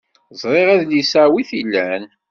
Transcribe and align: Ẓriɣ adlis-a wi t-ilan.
Ẓriɣ 0.41 0.67
adlis-a 0.73 1.23
wi 1.33 1.43
t-ilan. 1.49 2.03